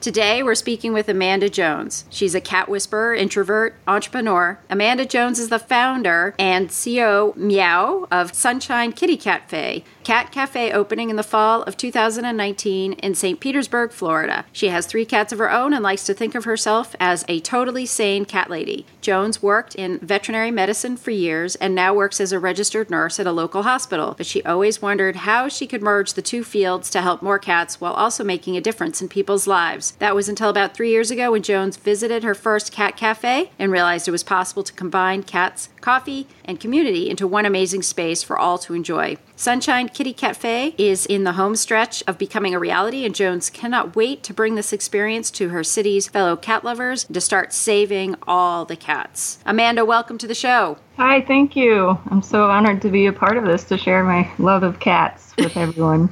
[0.00, 2.06] Today, we're speaking with Amanda Jones.
[2.08, 4.58] She's a cat whisperer, introvert, entrepreneur.
[4.70, 11.10] Amanda Jones is the founder and CEO Meow of Sunshine Kitty Catfe, cat cafe opening
[11.10, 13.40] in the fall of 2019 in St.
[13.40, 14.46] Petersburg, Florida.
[14.52, 17.40] She has three cats of her own and likes to think of herself as a
[17.40, 18.86] totally sane cat lady.
[19.02, 23.26] Jones worked in veterinary medicine for years and now works as a registered nurse at
[23.26, 27.02] a local hospital, but she always wondered how she could merge the two fields to
[27.02, 29.89] help more cats while also making a difference in people's lives.
[29.98, 33.70] That was until about three years ago when Jones visited her first cat cafe and
[33.70, 38.38] realized it was possible to combine cats, coffee, and community into one amazing space for
[38.38, 39.16] all to enjoy.
[39.40, 43.96] Sunshine Kitty Catfe is in the home stretch of becoming a reality, and Jones cannot
[43.96, 48.66] wait to bring this experience to her city's fellow cat lovers to start saving all
[48.66, 49.38] the cats.
[49.46, 50.76] Amanda, welcome to the show.
[51.00, 51.98] Hi, thank you.
[52.10, 55.32] I'm so honored to be a part of this to share my love of cats
[55.38, 56.10] with everyone.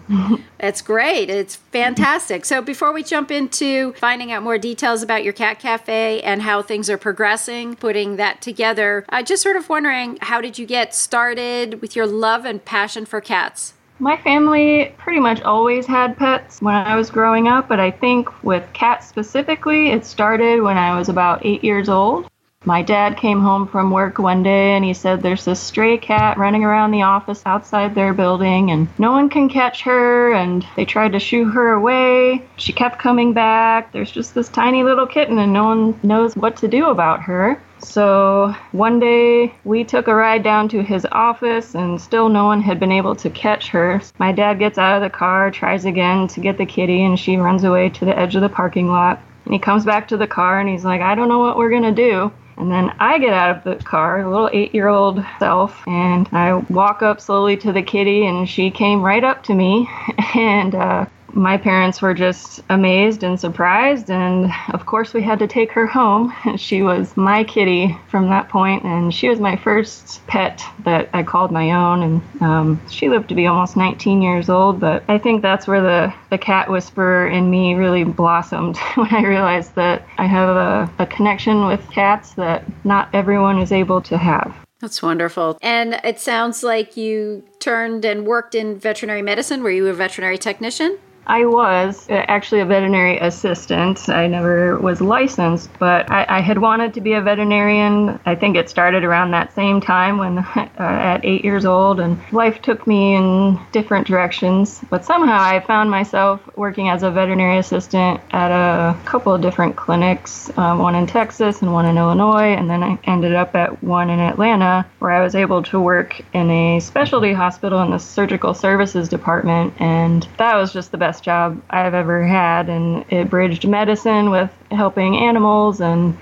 [0.59, 1.29] That's great.
[1.29, 2.47] It's fantastic.
[2.47, 6.63] So, before we jump into finding out more details about your cat cafe and how
[6.63, 10.95] things are progressing, putting that together, I just sort of wondering how did you get
[10.95, 13.75] started with your love and passion for cats?
[14.01, 18.45] My family pretty much always had pets when I was growing up, but I think
[18.45, 22.31] with cats specifically, it started when I was about eight years old.
[22.69, 26.37] My dad came home from work one day and he said there's this stray cat
[26.37, 30.85] running around the office outside their building and no one can catch her and they
[30.85, 32.45] tried to shoo her away.
[32.57, 33.91] She kept coming back.
[33.91, 37.59] There's just this tiny little kitten and no one knows what to do about her.
[37.79, 42.61] So one day we took a ride down to his office and still no one
[42.61, 44.03] had been able to catch her.
[44.19, 47.39] My dad gets out of the car, tries again to get the kitty, and she
[47.39, 49.23] runs away to the edge of the parking lot.
[49.47, 51.71] And he comes back to the car and he's like, I don't know what we're
[51.71, 52.31] going to do.
[52.59, 56.29] And then I get out of the car, a little eight year old self, and
[56.33, 59.89] I walk up slowly to the kitty, and she came right up to me.
[60.35, 61.07] And uh,
[61.39, 64.11] my parents were just amazed and surprised.
[64.11, 66.35] And of course, we had to take her home.
[66.59, 71.23] She was my kitty from that point, and she was my first pet that I
[71.23, 72.03] called my own.
[72.03, 74.81] And um, she lived to be almost 19 years old.
[74.81, 79.23] But I think that's where the, the cat whisperer in me really blossomed when I
[79.23, 84.19] realized that I have a, a connection with cats that not everyone is able to
[84.19, 84.55] have.
[84.81, 85.59] That's wonderful.
[85.63, 89.63] And it sounds like you turned and worked in veterinary medicine.
[89.63, 90.99] Were you a veterinary technician?
[91.29, 94.09] I was uh, actually a veterinary assistant.
[94.09, 98.19] I never was licensed, but I, I, had wanted to be a veterinarian.
[98.25, 102.19] I think it started around that same time when, uh, at eight years old, and
[102.33, 104.81] life took me in different directions.
[104.89, 109.77] But somehow I found myself working as a veterinary assistant at a couple of different
[109.77, 113.83] clinics, um, one in Texas and one in Illinois, and then I ended up at
[113.83, 117.99] one in Atlanta where I was able to work in a specialty hospital in the
[117.99, 123.05] surgical services department, and that was just the best best job I've ever had, and
[123.11, 126.17] it bridged medicine with helping animals, and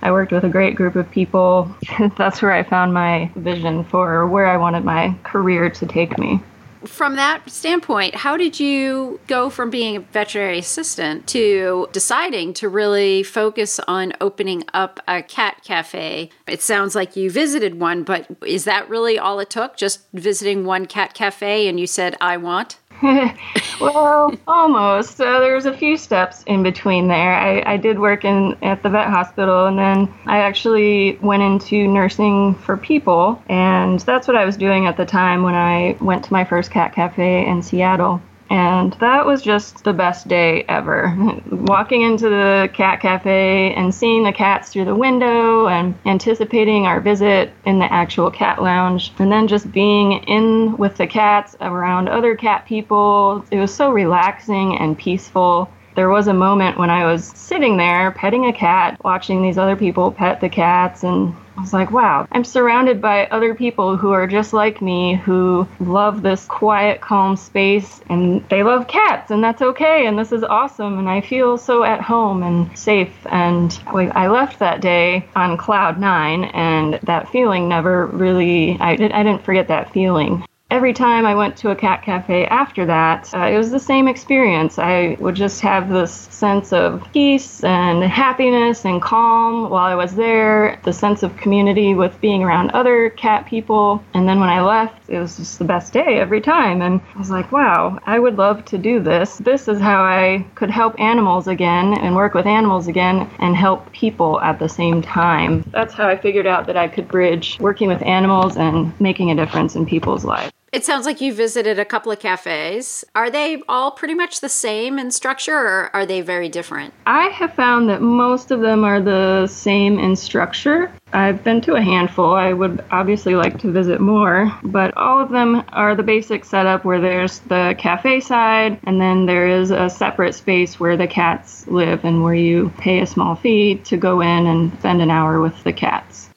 [0.00, 1.70] I worked with a great group of people.
[2.16, 6.40] That's where I found my vision for where I wanted my career to take me.
[6.86, 12.68] From that standpoint, how did you go from being a veterinary assistant to deciding to
[12.68, 16.30] really focus on opening up a cat cafe?
[16.46, 19.76] It sounds like you visited one, but is that really all it took?
[19.76, 22.78] Just visiting one cat cafe and you said, I want?
[23.80, 25.18] well, almost.
[25.18, 27.34] There was a few steps in between there.
[27.34, 31.86] I, I did work in at the vet hospital, and then I actually went into
[31.86, 36.24] nursing for people, and that's what I was doing at the time when I went
[36.24, 38.20] to my first cat cafe in Seattle.
[38.50, 41.14] And that was just the best day ever.
[41.50, 47.00] Walking into the cat cafe and seeing the cats through the window and anticipating our
[47.00, 49.12] visit in the actual cat lounge.
[49.18, 53.44] And then just being in with the cats around other cat people.
[53.50, 58.12] It was so relaxing and peaceful there was a moment when I was sitting there
[58.12, 62.28] petting a cat, watching these other people pet the cats, and I was like, wow,
[62.30, 67.36] I'm surrounded by other people who are just like me, who love this quiet, calm
[67.36, 71.58] space, and they love cats, and that's okay, and this is awesome, and I feel
[71.58, 73.12] so at home and safe.
[73.26, 78.96] And I left that day on cloud nine, and that feeling never really, I, I
[78.96, 80.44] didn't forget that feeling.
[80.70, 84.06] Every time I went to a cat cafe after that, uh, it was the same
[84.06, 84.78] experience.
[84.78, 90.14] I would just have this sense of peace and happiness and calm while I was
[90.14, 94.04] there, the sense of community with being around other cat people.
[94.12, 96.82] And then when I left, it was just the best day every time.
[96.82, 99.38] And I was like, wow, I would love to do this.
[99.38, 103.90] This is how I could help animals again and work with animals again and help
[103.92, 105.64] people at the same time.
[105.72, 109.34] That's how I figured out that I could bridge working with animals and making a
[109.34, 110.52] difference in people's lives.
[110.70, 113.02] It sounds like you visited a couple of cafes.
[113.14, 116.92] Are they all pretty much the same in structure or are they very different?
[117.06, 120.92] I have found that most of them are the same in structure.
[121.14, 122.34] I've been to a handful.
[122.34, 126.84] I would obviously like to visit more, but all of them are the basic setup
[126.84, 131.66] where there's the cafe side and then there is a separate space where the cats
[131.68, 135.40] live and where you pay a small fee to go in and spend an hour
[135.40, 136.27] with the cats.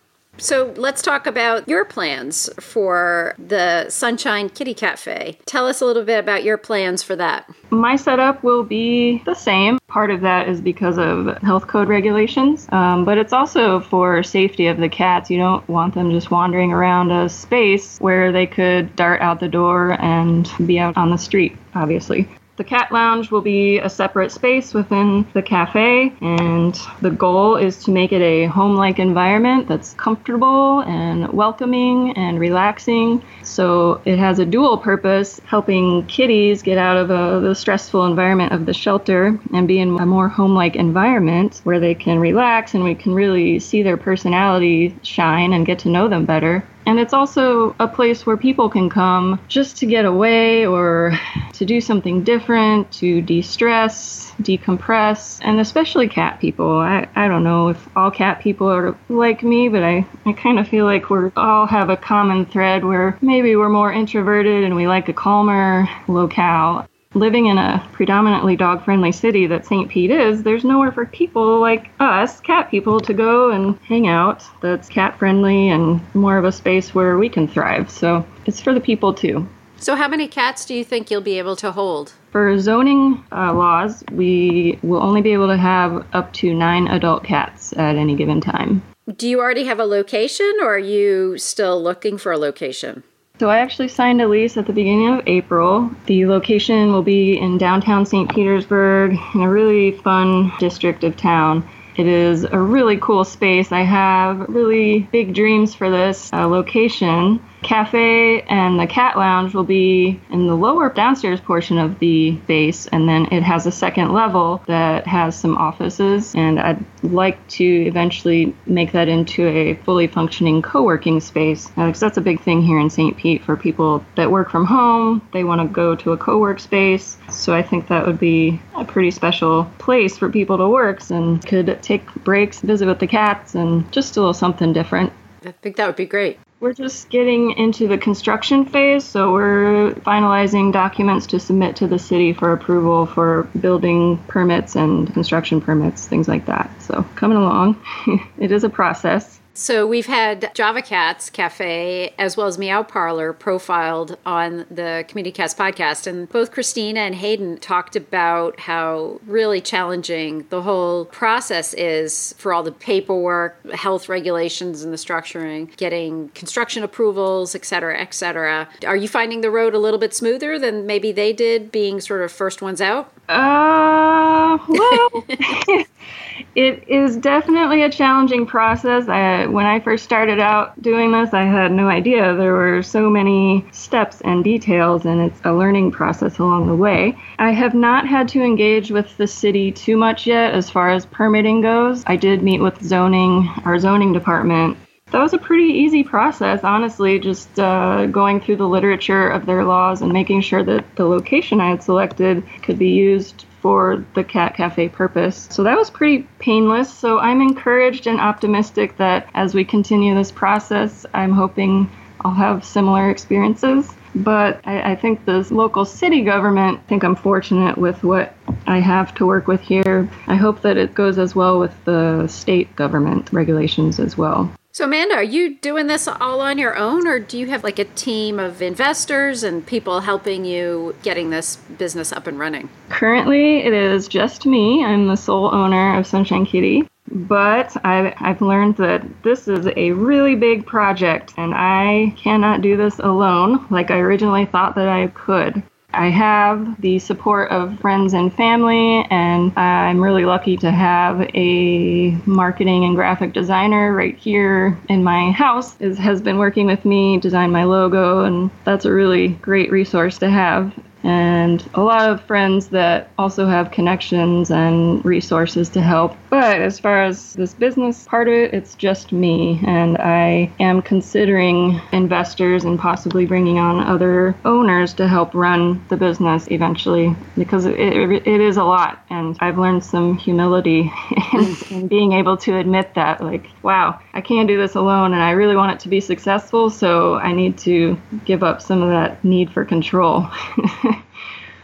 [0.42, 5.38] So let's talk about your plans for the Sunshine Kitty Catfe.
[5.46, 7.48] Tell us a little bit about your plans for that.
[7.70, 9.78] My setup will be the same.
[9.88, 14.66] Part of that is because of health code regulations, um, but it's also for safety
[14.66, 15.30] of the cats.
[15.30, 19.48] You don't want them just wandering around a space where they could dart out the
[19.48, 22.28] door and be out on the street, obviously.
[22.58, 27.84] The cat lounge will be a separate space within the cafe, and the goal is
[27.86, 33.24] to make it a home like environment that's comfortable and welcoming and relaxing.
[33.42, 38.52] So it has a dual purpose helping kitties get out of a, the stressful environment
[38.52, 42.74] of the shelter and be in a more home like environment where they can relax
[42.74, 46.64] and we can really see their personality shine and get to know them better.
[46.86, 51.18] And it's also a place where people can come just to get away or
[51.54, 56.80] to do something different, to de stress, decompress, and especially cat people.
[56.80, 60.60] I, I don't know if all cat people are like me, but I, I kind
[60.60, 64.76] of feel like we all have a common thread where maybe we're more introverted and
[64.76, 69.90] we like a calmer locale living in a predominantly dog friendly city that St.
[69.90, 74.44] Pete is, there's nowhere for people like us, cat people, to go and hang out
[74.62, 77.90] that's cat friendly and more of a space where we can thrive.
[77.90, 79.48] So it's for the people too.
[79.78, 82.14] So, how many cats do you think you'll be able to hold?
[82.32, 87.24] For zoning uh, laws, we will only be able to have up to nine adult
[87.24, 88.84] cats at any given time.
[89.16, 93.04] Do you already have a location or are you still looking for a location?
[93.42, 95.90] So I actually signed a lease at the beginning of April.
[96.06, 98.30] The location will be in downtown St.
[98.30, 101.68] Petersburg in a really fun district of town.
[101.98, 103.72] It is a really cool space.
[103.72, 109.64] I have really big dreams for this uh, location cafe and the cat lounge will
[109.64, 114.14] be in the lower downstairs portion of the base and then it has a second
[114.14, 120.08] level that has some offices and i'd like to eventually make that into a fully
[120.08, 121.68] functioning co-working space.
[121.70, 125.28] Because that's a big thing here in st pete for people that work from home.
[125.34, 128.86] They want to go to a co-work space so i think that would be a
[128.86, 133.56] pretty special place for people to work and could take breaks visit with the cats
[133.56, 135.12] and just a little something different.
[135.46, 136.38] I think that would be great.
[136.62, 141.98] We're just getting into the construction phase, so we're finalizing documents to submit to the
[141.98, 146.70] city for approval for building permits and construction permits, things like that.
[146.84, 147.82] So, coming along.
[148.38, 149.41] it is a process.
[149.54, 155.32] So we've had Java Cats Cafe as well as Meow Parlor profiled on the Community
[155.32, 161.74] Cats podcast, and both Christina and Hayden talked about how really challenging the whole process
[161.74, 168.00] is for all the paperwork, health regulations, and the structuring, getting construction approvals, et cetera,
[168.00, 168.70] et cetera.
[168.86, 172.22] Are you finding the road a little bit smoother than maybe they did, being sort
[172.22, 173.12] of first ones out?
[173.28, 175.26] Uh, well.
[176.62, 179.10] It is definitely a challenging process.
[179.10, 183.10] I, when I first started out doing this, I had no idea there were so
[183.10, 187.18] many steps and details, and it's a learning process along the way.
[187.40, 191.08] I have not had to engage with the city too much yet as far as
[191.08, 192.04] permitting goes.
[192.06, 194.78] I did meet with zoning, our zoning department,
[195.12, 199.66] that was a pretty easy process, honestly, just uh, going through the literature of their
[199.66, 204.24] laws and making sure that the location I had selected could be used for the
[204.24, 205.48] Cat Cafe purpose.
[205.52, 206.92] So that was pretty painless.
[206.92, 211.90] So I'm encouraged and optimistic that as we continue this process, I'm hoping
[212.22, 213.92] I'll have similar experiences.
[214.14, 218.36] But I, I think the local city government, I think I'm fortunate with what
[218.68, 220.10] I have to work with here.
[220.28, 224.52] I hope that it goes as well with the state government regulations as well.
[224.82, 227.78] So, Amanda, are you doing this all on your own, or do you have like
[227.78, 232.68] a team of investors and people helping you getting this business up and running?
[232.90, 234.84] Currently, it is just me.
[234.84, 236.90] I'm the sole owner of Sunshine Kitty.
[237.12, 242.78] but I've, I've learned that this is a really big project and I cannot do
[242.78, 245.62] this alone like I originally thought that I could.
[245.94, 252.12] I have the support of friends and family, and I'm really lucky to have a
[252.26, 255.80] marketing and graphic designer right here in my house.
[255.82, 260.18] Is, has been working with me, design my logo, and that's a really great resource
[260.20, 266.16] to have and a lot of friends that also have connections and resources to help.
[266.30, 270.82] But as far as this business part of it, it's just me, and I am
[270.82, 277.66] considering investors and possibly bringing on other owners to help run the business eventually because
[277.66, 280.92] it, it, it is a lot, and I've learned some humility
[281.34, 285.22] in, in being able to admit that, like, wow, I can't do this alone, and
[285.22, 288.90] I really want it to be successful, so I need to give up some of
[288.90, 290.30] that need for control.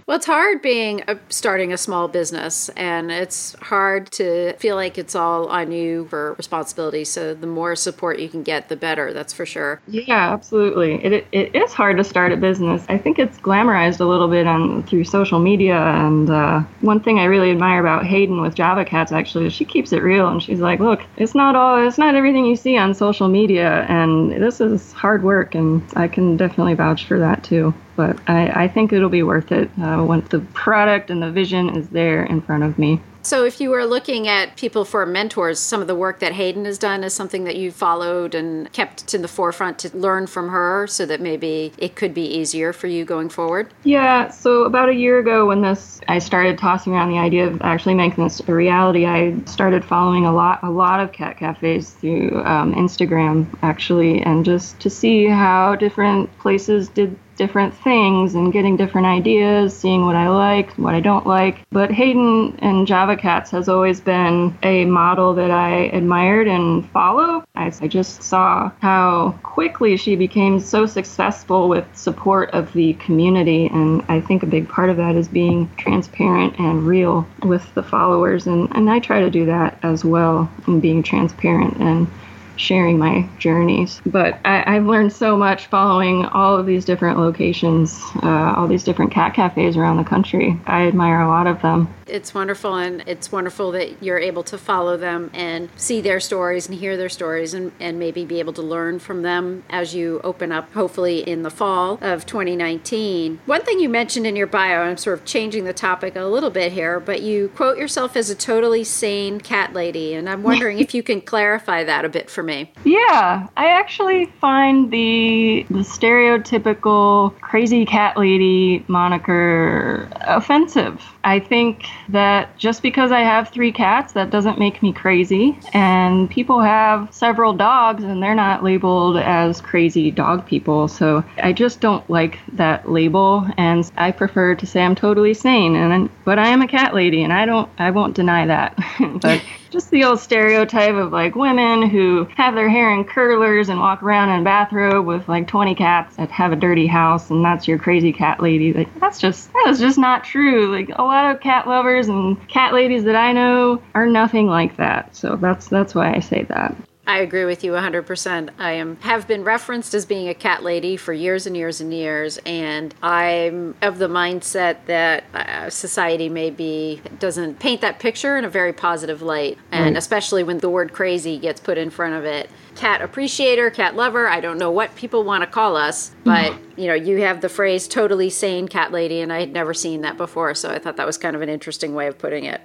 [0.08, 4.98] Well, it's hard being a, starting a small business, and it's hard to feel like
[4.98, 7.04] it's all on you for responsibility.
[7.04, 9.12] So the more support you can get, the better.
[9.12, 9.82] That's for sure.
[9.86, 11.04] Yeah, absolutely.
[11.04, 12.86] It, it is hard to start a business.
[12.88, 15.76] I think it's glamorized a little bit on through social media.
[15.76, 19.66] And uh, one thing I really admire about Hayden with Java Cats actually is she
[19.66, 22.78] keeps it real, and she's like, "Look, it's not all, it's not everything you see
[22.78, 27.44] on social media, and this is hard work." And I can definitely vouch for that
[27.44, 31.32] too but I, I think it'll be worth it uh, when the product and the
[31.32, 33.02] vision is there in front of me.
[33.28, 36.64] So, if you were looking at people for mentors, some of the work that Hayden
[36.64, 40.48] has done is something that you followed and kept in the forefront to learn from
[40.48, 43.74] her so that maybe it could be easier for you going forward?
[43.84, 44.30] Yeah.
[44.30, 47.96] So, about a year ago, when this, I started tossing around the idea of actually
[47.96, 52.42] making this a reality, I started following a lot, a lot of cat cafes through
[52.46, 58.76] um, Instagram, actually, and just to see how different places did different things and getting
[58.76, 61.66] different ideas, seeing what I like, what I don't like.
[61.72, 67.46] But Hayden and Java Cats has always been a model that I admired and follow.
[67.56, 73.68] I, I just saw how quickly she became so successful with support of the community,
[73.68, 77.84] and I think a big part of that is being transparent and real with the
[77.84, 82.08] followers, and, and I try to do that as well, and being transparent and
[82.58, 84.02] sharing my journeys.
[84.06, 88.84] But I, have learned so much following all of these different locations, uh, all these
[88.84, 90.60] different cat cafes around the country.
[90.66, 91.94] I admire a lot of them.
[92.10, 96.68] It's wonderful, and it's wonderful that you're able to follow them and see their stories
[96.68, 100.22] and hear their stories and, and maybe be able to learn from them as you
[100.24, 103.40] open up, hopefully, in the fall of 2019.
[103.46, 106.50] One thing you mentioned in your bio, I'm sort of changing the topic a little
[106.50, 110.80] bit here, but you quote yourself as a totally sane cat lady, and I'm wondering
[110.88, 112.72] if you can clarify that a bit for me.
[112.84, 121.02] Yeah, I actually find the the stereotypical crazy cat lady moniker offensive.
[121.24, 125.60] I think that just because I have three cats, that doesn't make me crazy.
[125.74, 130.88] And people have several dogs and they're not labeled as crazy dog people.
[130.88, 133.48] So I just don't like that label.
[133.58, 135.76] And I prefer to say I'm totally sane.
[135.76, 138.78] And but I am a cat lady and I don't I won't deny that.
[139.22, 143.80] but just the old stereotype of like women who have their hair in curlers and
[143.80, 147.44] walk around in a bathrobe with like 20 cats that have a dirty house and
[147.44, 148.74] that's your crazy cat lady.
[148.74, 150.72] Like that's just that is just not true.
[150.72, 154.78] Like a lot of cat lovers and cat ladies that i know are nothing like
[154.78, 155.16] that.
[155.16, 156.76] So that's that's why i say that
[157.08, 158.50] I agree with you 100%.
[158.60, 161.94] I am have been referenced as being a cat lady for years and years and
[161.94, 168.44] years and I'm of the mindset that uh, society maybe doesn't paint that picture in
[168.44, 172.26] a very positive light and especially when the word crazy gets put in front of
[172.26, 172.50] it.
[172.76, 176.88] Cat appreciator, cat lover, I don't know what people want to call us, but you
[176.88, 180.18] know, you have the phrase totally sane cat lady and I had never seen that
[180.18, 182.62] before, so I thought that was kind of an interesting way of putting it.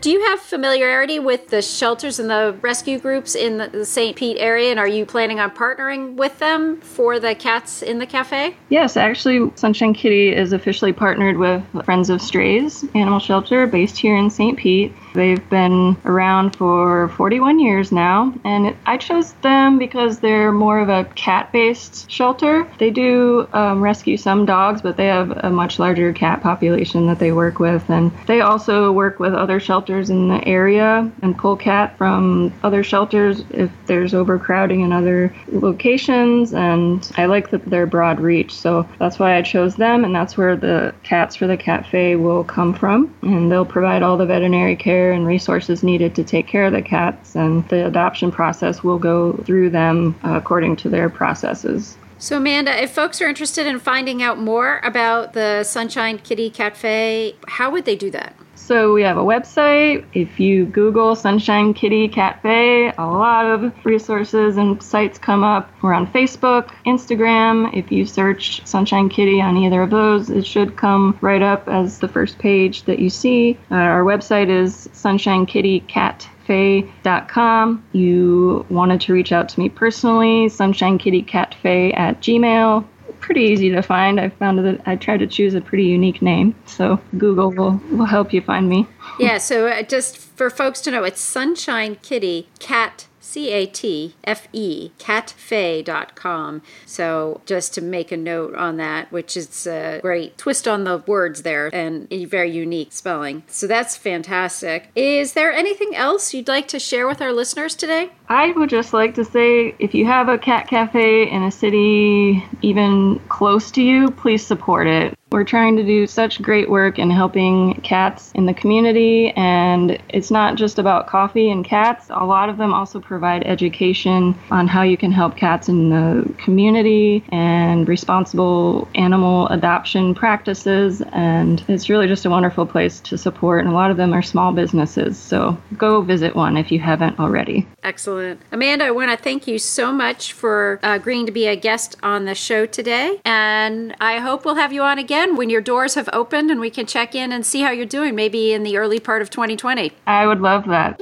[0.00, 4.16] Do you have familiarity with the shelters and the rescue groups in the, St.
[4.16, 8.06] Pete area, and are you planning on partnering with them for the cats in the
[8.06, 8.56] cafe?
[8.70, 14.16] Yes, actually, Sunshine Kitty is officially partnered with Friends of Strays Animal Shelter based here
[14.16, 14.58] in St.
[14.58, 14.92] Pete.
[15.12, 20.88] They've been around for 41 years now, and I chose them because they're more of
[20.88, 22.66] a cat based shelter.
[22.78, 27.18] They do um, rescue some dogs, but they have a much larger cat population that
[27.18, 31.56] they work with, and they also work with other shelters in the area and pull
[31.56, 36.54] cat from other shelters if there's overcrowding in other locations.
[36.54, 40.36] And I like that they're broad reach, so that's why I chose them, and that's
[40.36, 44.76] where the cats for the cafe will come from, and they'll provide all the veterinary
[44.76, 48.82] care care and resources needed to take care of the cats, and the adoption process
[48.84, 51.96] will go through them according to their processes.
[52.18, 57.34] So, Amanda, if folks are interested in finding out more about the Sunshine Kitty Catfe,
[57.48, 58.34] how would they do that?
[58.70, 60.04] So we have a website.
[60.12, 65.68] If you Google Sunshine Kitty Cat Cafe, a lot of resources and sites come up.
[65.82, 67.76] We're on Facebook, Instagram.
[67.76, 71.98] If you search Sunshine Kitty on either of those, it should come right up as
[71.98, 73.58] the first page that you see.
[73.72, 77.84] Uh, our website is Sunshine Kitty Cat sunshine.kittycatfe.com.
[77.90, 82.84] You wanted to reach out to me personally, sunshinekittycatfe at gmail
[83.20, 84.18] pretty easy to find.
[84.20, 88.06] I found that I tried to choose a pretty unique name, so Google will, will
[88.06, 88.86] help you find me.
[89.18, 94.16] yeah, so uh, just for folks to know, it's Sunshine Kitty Cat C A T
[94.24, 96.62] F E, catfe.com.
[96.84, 100.98] So just to make a note on that, which is a great twist on the
[101.06, 103.44] words there and a very unique spelling.
[103.46, 104.90] So that's fantastic.
[104.96, 108.10] Is there anything else you'd like to share with our listeners today?
[108.28, 112.44] I would just like to say if you have a cat cafe in a city
[112.62, 115.16] even close to you, please support it.
[115.32, 120.28] We're trying to do such great work in helping cats in the community, and it's
[120.28, 122.06] not just about coffee and cats.
[122.10, 126.34] A lot of them also provide education on how you can help cats in the
[126.38, 131.00] community and responsible animal adoption practices.
[131.12, 134.22] And it's really just a wonderful place to support, and a lot of them are
[134.22, 135.16] small businesses.
[135.16, 137.68] So go visit one if you haven't already.
[137.84, 138.40] Excellent.
[138.50, 141.96] Amanda, I want to thank you so much for uh, agreeing to be a guest
[142.02, 145.60] on the show today, and I hope we'll have you on again again when your
[145.60, 148.62] doors have opened and we can check in and see how you're doing, maybe in
[148.62, 149.92] the early part of 2020.
[150.06, 150.98] I would love that.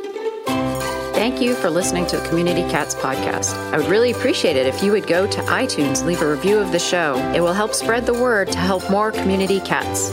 [1.14, 3.54] Thank you for listening to the Community Cats podcast.
[3.72, 6.58] I would really appreciate it if you would go to iTunes and leave a review
[6.58, 7.16] of the show.
[7.34, 10.10] It will help spread the word to help more community cats.